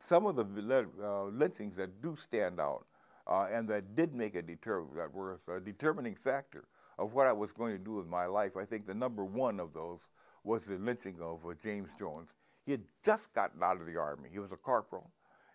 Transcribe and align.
some 0.00 0.26
of 0.26 0.36
the 0.36 0.86
uh, 1.02 1.24
lynchings 1.24 1.76
that 1.76 2.02
do 2.02 2.16
stand 2.16 2.60
out 2.60 2.86
uh, 3.26 3.46
and 3.50 3.68
that 3.68 3.94
did 3.94 4.14
make 4.14 4.34
a 4.34 4.42
deter 4.42 4.84
that 4.96 5.12
were 5.12 5.40
a 5.54 5.60
determining 5.60 6.14
factor 6.14 6.64
of 6.98 7.12
what 7.12 7.26
I 7.26 7.32
was 7.32 7.52
going 7.52 7.76
to 7.76 7.82
do 7.82 7.92
with 7.92 8.06
my 8.06 8.26
life. 8.26 8.56
I 8.56 8.64
think 8.64 8.86
the 8.86 8.94
number 8.94 9.24
one 9.24 9.60
of 9.60 9.72
those 9.72 10.00
was 10.44 10.64
the 10.64 10.76
lynching 10.76 11.16
of 11.20 11.44
uh, 11.44 11.54
James 11.62 11.88
Jones. 11.98 12.30
He 12.64 12.72
had 12.72 12.82
just 13.04 13.32
gotten 13.34 13.62
out 13.62 13.80
of 13.80 13.86
the 13.86 13.96
army. 13.96 14.28
He 14.32 14.38
was 14.38 14.52
a 14.52 14.56
corporal, 14.56 15.10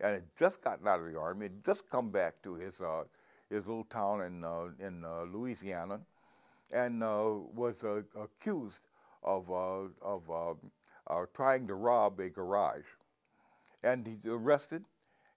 and 0.00 0.14
had 0.14 0.24
just 0.38 0.62
gotten 0.62 0.86
out 0.86 1.00
of 1.00 1.06
the 1.10 1.18
army. 1.18 1.46
Had 1.46 1.64
just 1.64 1.88
come 1.88 2.10
back 2.10 2.42
to 2.42 2.54
his 2.54 2.80
uh, 2.80 3.04
his 3.48 3.66
little 3.66 3.84
town 3.84 4.22
in 4.22 4.44
uh, 4.44 4.68
in 4.78 5.04
uh, 5.04 5.22
Louisiana, 5.22 6.00
and 6.72 7.02
uh, 7.02 7.34
was 7.54 7.84
accused 8.20 8.82
of 9.22 9.50
of 9.50 10.58
trying 11.34 11.66
to 11.66 11.74
rob 11.74 12.20
a 12.20 12.28
garage, 12.28 12.84
and 13.82 14.06
he's 14.06 14.26
arrested 14.26 14.84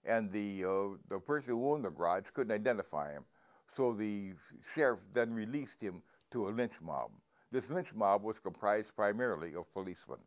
and 0.05 0.31
the, 0.31 0.63
uh, 0.63 0.98
the 1.09 1.20
person 1.20 1.54
who 1.54 1.72
owned 1.72 1.85
the 1.85 1.90
garage 1.90 2.30
couldn't 2.34 2.54
identify 2.54 3.12
him. 3.12 3.26
So 3.76 3.94
the 3.94 4.34
sheriff 4.73 4.99
then 5.13 5.34
released 5.34 5.81
him 5.81 6.04
to 6.31 6.48
a 6.48 6.49
lynch 6.49 6.80
mob. 6.81 7.12
This 7.52 7.70
lynch 7.70 7.94
mob 7.94 8.23
was 8.23 8.40
comprised 8.40 8.95
primarily 8.95 9.55
of 9.55 9.71
policemen 9.73 10.20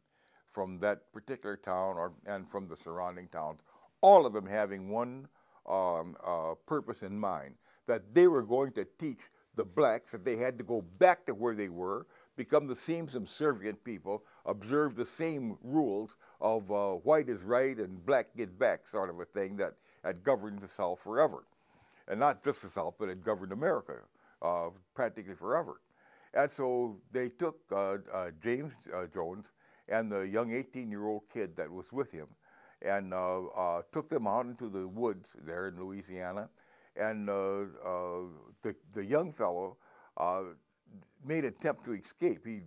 from 0.51 0.79
that 0.79 1.13
particular 1.13 1.57
town 1.57 1.97
or, 1.97 2.13
and 2.27 2.49
from 2.49 2.69
the 2.69 2.77
surrounding 2.77 3.29
towns, 3.29 3.61
all 4.01 4.27
of 4.27 4.33
them 4.33 4.47
having 4.47 4.91
one 4.91 5.29
um, 5.69 6.17
uh, 6.25 6.55
purpose 6.67 7.03
in 7.03 7.19
mind, 7.19 7.55
that 7.87 8.15
they 8.15 8.27
were 8.27 8.43
going 8.43 8.73
to 8.73 8.87
teach 8.99 9.19
the 9.55 9.65
blacks 9.65 10.13
that 10.13 10.25
they 10.25 10.37
had 10.37 10.57
to 10.59 10.65
go 10.65 10.83
back 10.99 11.27
to 11.27 11.35
where 11.35 11.55
they 11.55 11.69
were, 11.69 12.07
become 12.39 12.69
the 12.69 12.77
same 12.77 13.09
subservient 13.09 13.83
people, 13.85 14.23
observe 14.47 14.95
the 14.95 15.05
same 15.05 15.59
rules 15.63 16.17
of 16.41 16.71
uh, 16.71 16.93
white 16.93 17.29
is 17.29 17.43
right 17.43 17.77
and 17.77 18.07
black 18.07 18.29
get 18.37 18.59
back 18.59 18.87
sort 18.87 19.11
of 19.11 19.21
a 19.21 19.25
thing 19.27 19.57
that 19.57 19.75
had 20.05 20.23
governed 20.23 20.61
the 20.61 20.69
South 20.69 21.01
forever. 21.01 21.45
And 22.07 22.19
not 22.19 22.43
just 22.43 22.63
the 22.63 22.71
South, 22.71 22.95
but 22.99 23.09
had 23.09 23.23
governed 23.23 23.53
America 23.53 23.99
uh, 24.41 24.71
practically 24.95 25.35
forever. 25.35 25.81
And 26.33 26.51
so 26.51 26.99
they 27.11 27.29
took 27.29 27.59
uh, 27.73 27.99
uh 28.13 28.31
James 28.43 28.73
uh, 28.95 29.07
Jones 29.13 29.47
and 29.89 30.11
the 30.11 30.21
young 30.21 30.51
18-year-old 30.51 31.23
kid 31.33 31.57
that 31.57 31.71
was 31.71 31.93
with 31.93 32.13
him 32.13 32.29
and 32.81 33.13
uh, 33.13 33.83
took 33.91 34.09
them 34.09 34.27
out 34.27 34.47
into 34.47 34.69
the 34.69 34.87
woods 34.87 35.31
there 35.45 35.69
in 35.69 35.81
Louisiana. 35.81 36.49
And 36.97 37.29
the, 37.29 38.75
the 38.93 39.05
young 39.05 39.33
fellow 39.33 39.77
made 41.25 41.45
attempt 41.45 41.85
to 41.85 41.93
escape. 41.93 42.47
He, 42.47 42.61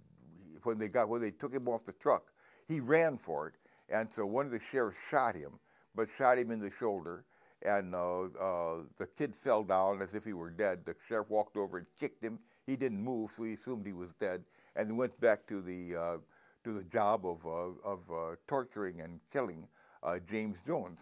when 0.64 0.78
they 0.78 0.88
got 0.88 1.10
when 1.10 1.22
they 1.22 1.32
took 1.32 1.54
him 1.54 1.68
off 1.68 1.86
the 1.86 1.94
truck, 1.94 2.32
he 2.68 2.80
ran 2.80 3.18
for 3.18 3.48
it, 3.48 3.56
and 3.90 4.12
so 4.12 4.26
one 4.26 4.46
of 4.46 4.52
the 4.52 4.60
sheriffs 4.72 5.00
shot 5.10 5.36
him, 5.36 5.60
but 5.96 6.08
shot 6.18 6.38
him 6.38 6.52
in 6.52 6.60
the 6.60 6.70
shoulder, 6.70 7.26
and 7.64 7.96
uh, 7.96 8.24
uh, 8.24 8.78
the 8.98 9.08
kid 9.18 9.36
fell 9.36 9.64
down 9.64 10.02
as 10.02 10.14
if 10.14 10.24
he 10.24 10.34
were 10.34 10.52
dead. 10.52 10.86
The 10.86 10.96
sheriff 11.08 11.30
walked 11.30 11.58
over 11.58 11.78
and 11.78 11.88
kicked 12.00 12.24
him. 12.24 12.40
He 12.66 12.76
didn't 12.76 13.04
move, 13.04 13.32
so 13.36 13.44
he 13.44 13.54
assumed 13.54 13.86
he 13.86 13.94
was 13.94 14.14
dead, 14.20 14.44
and 14.76 14.98
went 14.98 15.20
back 15.20 15.48
to 15.48 15.62
the 15.62 15.96
uh, 15.96 16.18
to 16.64 16.74
the 16.74 16.84
job 16.84 17.26
of 17.26 17.46
uh, 17.46 17.90
of 17.90 18.00
uh, 18.12 18.36
torturing 18.48 19.02
and 19.02 19.20
killing 19.32 19.68
uh, 20.04 20.20
James 20.30 20.62
Jones. 20.62 21.00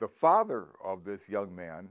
The 0.00 0.08
father 0.08 0.68
of 0.84 1.04
this 1.04 1.28
young 1.28 1.54
man 1.54 1.88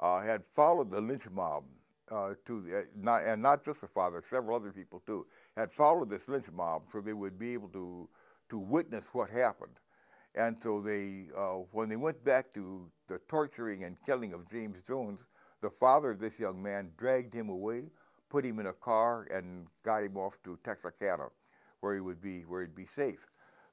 had 0.00 0.44
followed 0.48 0.90
the 0.90 1.00
lynch 1.02 1.28
mob 1.30 1.64
uh, 2.10 2.34
to 2.44 2.62
the, 2.62 2.78
uh, 2.78 2.82
not, 2.96 3.24
and 3.24 3.40
not 3.42 3.64
just 3.64 3.80
the 3.80 3.86
father, 3.88 4.22
several 4.24 4.56
other 4.56 4.72
people 4.72 5.02
too, 5.06 5.26
had 5.56 5.72
followed 5.72 6.08
this 6.08 6.28
lynch 6.28 6.50
mob 6.52 6.82
so 6.90 7.00
they 7.00 7.12
would 7.12 7.38
be 7.38 7.52
able 7.52 7.68
to, 7.68 8.08
to 8.48 8.58
witness 8.58 9.08
what 9.12 9.30
happened. 9.30 9.78
And 10.34 10.56
so 10.62 10.80
they, 10.80 11.26
uh, 11.36 11.58
when 11.72 11.88
they 11.88 11.96
went 11.96 12.24
back 12.24 12.52
to 12.54 12.88
the 13.08 13.20
torturing 13.28 13.84
and 13.84 13.96
killing 14.06 14.32
of 14.32 14.48
James 14.48 14.78
Jones, 14.86 15.24
the 15.60 15.70
father 15.70 16.12
of 16.12 16.20
this 16.20 16.38
young 16.38 16.62
man 16.62 16.90
dragged 16.96 17.34
him 17.34 17.48
away, 17.48 17.84
put 18.28 18.44
him 18.44 18.60
in 18.60 18.66
a 18.66 18.72
car, 18.72 19.26
and 19.32 19.66
got 19.84 20.04
him 20.04 20.16
off 20.16 20.38
to 20.44 20.58
Texarkana, 20.64 21.26
where 21.80 21.94
he 21.94 22.00
would 22.00 22.22
be, 22.22 22.42
where 22.42 22.60
he'd 22.60 22.74
be 22.74 22.86
safe. 22.86 23.26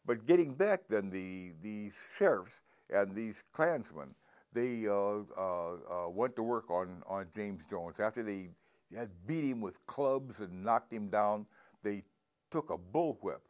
But 0.06 0.25
getting 0.25 0.53
back 0.53 0.81
then, 0.89 1.09
the, 1.09 1.51
these 1.62 2.03
sheriffs 2.17 2.62
and 2.89 3.16
these 3.16 3.44
Klansmen, 3.53 4.16
they 4.57 4.88
uh, 4.88 5.19
uh, 5.38 5.73
uh, 6.07 6.09
went 6.09 6.35
to 6.35 6.41
work 6.41 6.72
on, 6.72 7.03
on 7.07 7.28
James 7.35 7.62
Jones. 7.69 8.00
After 8.00 8.23
they 8.23 8.50
had 8.95 9.09
beat 9.28 9.44
him 9.44 9.62
with 9.62 9.85
clubs 9.85 10.40
and 10.40 10.63
knocked 10.63 10.91
him 10.91 11.09
down, 11.09 11.45
they 11.84 12.03
took 12.50 12.72
a 12.72 12.78
bullwhip 12.78 13.41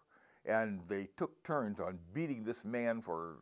and 0.45 0.81
they 0.89 1.07
took 1.15 1.41
turns 1.43 1.79
on 1.79 1.97
beating 2.13 2.43
this 2.43 2.65
man 2.65 3.01
for 3.01 3.37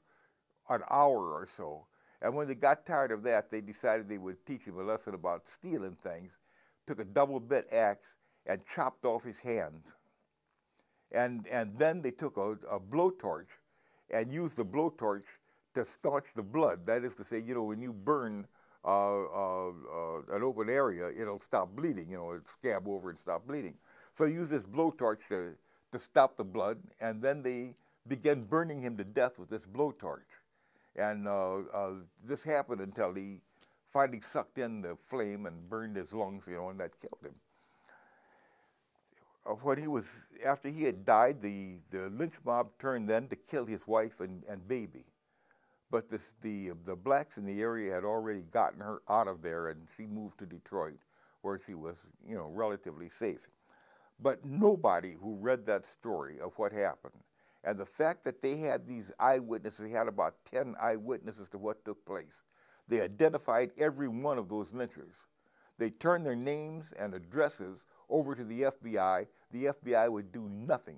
an 0.69 0.81
hour 0.91 1.33
or 1.33 1.47
so. 1.51 1.87
And 2.21 2.35
when 2.35 2.47
they 2.47 2.53
got 2.53 2.85
tired 2.85 3.11
of 3.11 3.23
that, 3.23 3.49
they 3.49 3.61
decided 3.61 4.07
they 4.07 4.19
would 4.19 4.45
teach 4.45 4.61
him 4.61 4.77
a 4.77 4.83
lesson 4.83 5.15
about 5.15 5.47
stealing 5.47 5.97
things, 6.03 6.33
took 6.85 6.99
a 6.99 7.03
double 7.03 7.39
bit 7.39 7.67
axe 7.71 8.15
and 8.45 8.61
chopped 8.63 9.05
off 9.05 9.23
his 9.23 9.39
hands. 9.39 9.93
And, 11.11 11.47
and 11.49 11.77
then 11.79 12.03
they 12.03 12.11
took 12.11 12.37
a, 12.37 12.51
a 12.69 12.79
blowtorch 12.79 13.57
and 14.11 14.31
used 14.31 14.57
the 14.57 14.65
blowtorch 14.65 15.25
to 15.75 15.85
staunch 15.85 16.33
the 16.35 16.43
blood. 16.43 16.85
That 16.85 17.03
is 17.03 17.15
to 17.15 17.23
say, 17.23 17.41
you 17.45 17.53
know, 17.53 17.63
when 17.63 17.81
you 17.81 17.93
burn 17.93 18.47
uh, 18.83 18.87
uh, 18.87 19.69
uh, 19.69 20.35
an 20.35 20.43
open 20.43 20.69
area, 20.69 21.09
it'll 21.09 21.39
stop 21.39 21.75
bleeding. 21.75 22.09
You 22.09 22.17
know, 22.17 22.31
it 22.31 22.49
scab 22.49 22.87
over 22.87 23.09
and 23.09 23.19
stop 23.19 23.47
bleeding. 23.47 23.75
So 24.13 24.25
use 24.25 24.49
this 24.49 24.63
blowtorch 24.63 25.27
to, 25.29 25.53
to 25.91 25.99
stop 25.99 26.37
the 26.37 26.43
blood, 26.43 26.79
and 26.99 27.21
then 27.21 27.41
they 27.43 27.75
began 28.07 28.43
burning 28.43 28.81
him 28.81 28.97
to 28.97 29.03
death 29.03 29.39
with 29.39 29.49
this 29.49 29.65
blowtorch. 29.65 30.41
And 30.95 31.27
uh, 31.27 31.57
uh, 31.73 31.91
this 32.23 32.43
happened 32.43 32.79
until 32.81 33.13
he 33.13 33.41
finally 33.91 34.21
sucked 34.21 34.57
in 34.57 34.81
the 34.81 34.95
flame 34.95 35.45
and 35.45 35.69
burned 35.69 35.97
his 35.97 36.13
lungs, 36.13 36.45
you 36.47 36.55
know, 36.55 36.69
and 36.69 36.79
that 36.79 36.91
killed 37.01 37.25
him. 37.25 37.35
When 39.61 39.77
he 39.77 39.87
was, 39.87 40.25
after 40.43 40.69
he 40.69 40.83
had 40.83 41.05
died, 41.05 41.41
the, 41.41 41.75
the 41.91 42.09
lynch 42.09 42.33
mob 42.45 42.69
turned 42.79 43.07
then 43.09 43.27
to 43.27 43.35
kill 43.35 43.65
his 43.65 43.85
wife 43.85 44.19
and, 44.19 44.43
and 44.49 44.67
baby. 44.67 45.05
But 45.95 46.09
this, 46.09 46.33
the, 46.41 46.71
the 46.83 46.97
blacks 46.97 47.37
in 47.37 47.45
the 47.45 47.61
area 47.61 47.93
had 47.93 48.03
already 48.03 48.41
gotten 48.41 48.81
her 48.81 49.01
out 49.07 49.29
of 49.29 49.41
there 49.41 49.69
and 49.69 49.87
she 49.95 50.05
moved 50.05 50.37
to 50.39 50.45
Detroit 50.45 50.99
where 51.41 51.57
she 51.57 51.73
was, 51.73 51.95
you 52.27 52.35
know, 52.35 52.49
relatively 52.53 53.07
safe. 53.07 53.47
But 54.19 54.43
nobody 54.43 55.13
who 55.13 55.37
read 55.37 55.65
that 55.67 55.85
story 55.85 56.37
of 56.41 56.51
what 56.59 56.73
happened 56.73 57.23
and 57.63 57.79
the 57.79 57.85
fact 57.85 58.25
that 58.25 58.41
they 58.41 58.57
had 58.57 58.85
these 58.85 59.13
eyewitnesses, 59.21 59.85
they 59.85 59.89
had 59.89 60.09
about 60.09 60.35
10 60.51 60.75
eyewitnesses 60.81 61.47
to 61.51 61.57
what 61.57 61.85
took 61.85 62.05
place. 62.05 62.43
They 62.89 62.99
identified 62.99 63.71
every 63.77 64.09
one 64.09 64.37
of 64.37 64.49
those 64.49 64.71
lynchers. 64.73 65.27
They 65.77 65.91
turned 65.91 66.25
their 66.25 66.35
names 66.35 66.91
and 66.99 67.13
addresses 67.13 67.85
over 68.09 68.35
to 68.35 68.43
the 68.43 68.63
FBI. 68.63 69.27
The 69.53 69.65
FBI 69.67 70.11
would 70.11 70.33
do 70.33 70.49
nothing 70.49 70.97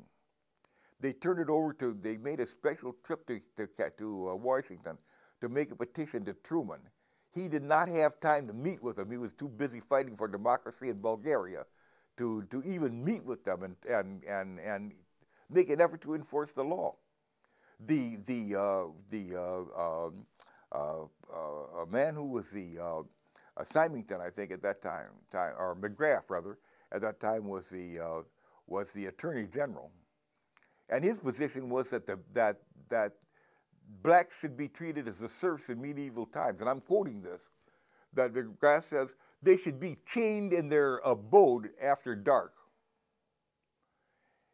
they 1.00 1.14
turned 1.14 1.40
it 1.40 1.50
over 1.50 1.74
to, 1.74 1.94
they 1.94 2.18
made 2.18 2.40
a 2.40 2.46
special 2.46 2.96
trip 3.04 3.28
to, 3.28 3.40
to, 3.56 3.68
to 3.98 4.30
uh, 4.30 4.36
Washington 4.36 4.98
to 5.42 5.50
make 5.50 5.72
a 5.72 5.76
petition 5.76 6.26
to 6.26 6.34
Truman. 6.34 6.80
He 7.34 7.48
did 7.48 7.64
not 7.64 7.88
have 7.90 8.20
time 8.20 8.48
to 8.48 8.54
meet 8.54 8.82
with 8.82 8.96
them. 8.96 9.12
He 9.12 9.18
was 9.18 9.34
too 9.34 9.48
busy 9.48 9.80
fighting 9.80 10.18
for 10.18 10.28
democracy 10.28 10.90
in 10.90 11.00
Bulgaria 11.00 11.66
to, 12.18 12.44
to 12.50 12.64
even 12.64 13.04
meet 13.04 13.24
with 13.24 13.44
them 13.44 13.62
and, 13.64 13.76
and, 13.88 14.24
and, 14.24 14.60
and 14.60 14.94
make 15.50 15.70
an 15.70 15.80
effort 15.80 16.02
to 16.02 16.16
enforce 16.16 16.52
the 16.52 16.64
law. 16.64 16.96
The, 17.80 18.18
the, 18.26 18.60
uh, 18.60 18.86
the 19.12 19.40
uh, 19.40 20.06
um, 20.08 20.26
uh, 20.72 21.04
uh, 21.32 21.86
man 21.92 22.16
who 22.16 22.26
was 22.26 22.50
the 22.50 22.80
uh, 22.84 23.64
Symington, 23.64 24.20
I 24.20 24.32
think, 24.32 24.52
at 24.52 24.64
that 24.64 24.82
time, 24.82 25.10
time, 25.32 25.54
or 25.60 25.76
McGrath 25.76 26.24
rather, 26.30 26.58
at 26.92 27.02
that 27.02 27.20
time 27.20 27.48
was 27.48 27.70
the, 27.70 28.24
was 28.66 28.92
the 28.94 29.06
Attorney 29.06 29.46
General. 29.46 29.92
And 30.90 31.04
his 31.04 31.18
position 31.20 31.70
was 31.70 31.90
that, 31.90 32.08
the, 32.08 32.20
that, 32.34 32.58
that 32.90 33.14
blacks 34.04 34.40
should 34.40 34.58
be 34.58 34.68
treated 34.68 35.08
as 35.08 35.20
the 35.20 35.30
serfs 35.30 35.70
in 35.70 35.82
medieval 35.82 36.26
times. 36.26 36.62
And 36.62 36.70
I'm 36.70 36.82
quoting 36.82 37.22
this 37.22 37.50
that 38.14 38.34
McGrath 38.34 38.84
says 38.84 39.16
they 39.42 39.58
should 39.58 39.80
be 39.80 39.98
chained 40.06 40.54
in 40.54 40.70
their 40.70 40.98
abode 41.00 41.70
after 41.82 42.16
dark. 42.16 42.54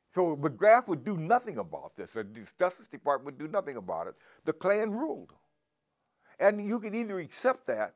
So 0.09 0.35
McGrath 0.35 0.87
would 0.87 1.03
do 1.03 1.17
nothing 1.17 1.57
about 1.57 1.95
this. 1.95 2.13
The 2.13 2.25
Justice 2.59 2.87
Department 2.87 3.25
would 3.25 3.37
do 3.37 3.51
nothing 3.51 3.77
about 3.77 4.07
it. 4.07 4.15
The 4.45 4.53
Klan 4.53 4.91
ruled. 4.91 5.31
And 6.39 6.67
you 6.67 6.79
could 6.79 6.93
either 6.93 7.19
accept 7.19 7.67
that 7.67 7.95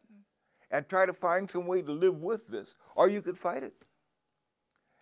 and 0.71 0.87
try 0.87 1.05
to 1.05 1.13
find 1.13 1.49
some 1.49 1.67
way 1.67 1.81
to 1.81 1.91
live 1.91 2.15
with 2.15 2.47
this, 2.47 2.75
or 2.95 3.09
you 3.09 3.21
could 3.21 3.37
fight 3.37 3.63
it. 3.63 3.73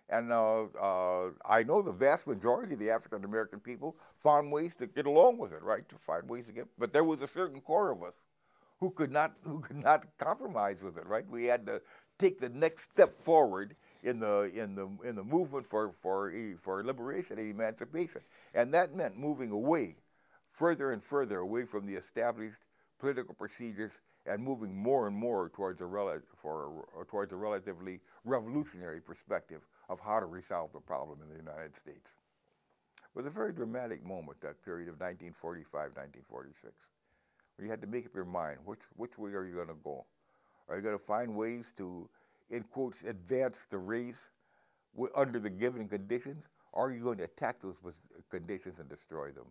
And 0.08 0.32
uh, 0.32 0.64
uh, 0.80 1.30
I 1.44 1.64
know 1.64 1.82
the 1.82 1.92
vast 1.92 2.26
majority 2.26 2.74
of 2.74 2.80
the 2.80 2.90
African 2.90 3.24
American 3.24 3.58
people 3.60 3.96
found 4.18 4.52
ways 4.52 4.74
to 4.76 4.86
get 4.86 5.06
along 5.06 5.38
with 5.38 5.52
it, 5.52 5.62
right? 5.62 5.88
To 5.88 5.96
find 5.96 6.28
ways 6.28 6.46
to 6.46 6.52
get, 6.52 6.66
but 6.78 6.92
there 6.92 7.04
was 7.04 7.22
a 7.22 7.28
certain 7.28 7.60
core 7.60 7.90
of 7.90 8.02
us 8.02 8.14
who 8.78 8.90
could 8.90 9.10
not 9.10 9.34
who 9.42 9.60
could 9.60 9.76
not 9.82 10.04
compromise 10.18 10.82
with 10.82 10.96
it, 10.96 11.06
right? 11.06 11.28
We 11.28 11.44
had 11.44 11.66
to 11.66 11.82
take 12.18 12.40
the 12.40 12.48
next 12.48 12.84
step 12.92 13.22
forward 13.22 13.74
in 14.02 14.20
the 14.20 14.42
in 14.54 14.74
the 14.74 14.88
in 15.04 15.16
the 15.16 15.24
movement 15.24 15.66
for 15.68 15.92
for 16.02 16.32
for 16.62 16.84
liberation 16.84 17.38
and 17.38 17.50
emancipation, 17.50 18.20
and 18.54 18.72
that 18.74 18.94
meant 18.94 19.18
moving 19.18 19.50
away 19.50 19.96
further 20.52 20.92
and 20.92 21.02
further 21.02 21.38
away 21.38 21.64
from 21.64 21.86
the 21.86 21.94
established 21.94 22.58
political 22.98 23.34
procedures 23.34 23.92
and 24.26 24.42
moving 24.42 24.74
more 24.74 25.06
and 25.06 25.16
more 25.16 25.50
towards 25.54 25.80
a, 25.80 25.86
rel- 25.86 26.20
for, 26.40 26.86
towards 27.08 27.32
a 27.32 27.36
relatively 27.36 28.00
revolutionary 28.24 29.00
perspective 29.00 29.62
of 29.88 30.00
how 30.00 30.18
to 30.18 30.26
resolve 30.26 30.72
the 30.72 30.80
problem 30.80 31.20
in 31.22 31.28
the 31.28 31.36
United 31.36 31.76
States. 31.76 32.12
It 32.96 33.14
was 33.14 33.26
a 33.26 33.30
very 33.30 33.52
dramatic 33.52 34.04
moment, 34.04 34.40
that 34.40 34.62
period 34.64 34.88
of 34.88 35.00
1945, 35.00 35.72
1946, 35.72 36.74
where 37.56 37.64
you 37.64 37.70
had 37.70 37.80
to 37.80 37.86
make 37.86 38.06
up 38.06 38.14
your 38.14 38.24
mind, 38.24 38.58
which, 38.64 38.80
which 38.96 39.16
way 39.16 39.30
are 39.30 39.46
you 39.46 39.54
going 39.54 39.68
to 39.68 39.76
go? 39.82 40.04
Are 40.68 40.76
you 40.76 40.82
going 40.82 40.98
to 40.98 41.04
find 41.04 41.34
ways 41.34 41.72
to, 41.78 42.08
in 42.50 42.64
quotes, 42.64 43.04
advance 43.04 43.66
the 43.70 43.78
race 43.78 44.30
under 45.14 45.38
the 45.38 45.50
given 45.50 45.88
conditions, 45.88 46.44
or 46.72 46.88
are 46.88 46.92
you 46.92 47.02
going 47.02 47.18
to 47.18 47.24
attack 47.24 47.62
those 47.62 47.76
conditions 48.30 48.78
and 48.80 48.88
destroy 48.88 49.30
them? 49.30 49.46